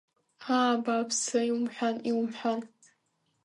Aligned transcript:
Аа, 0.57 0.71
абааԥсы, 0.77 1.39
иумҳәан, 1.49 1.95
иумҳәан! 2.09 2.61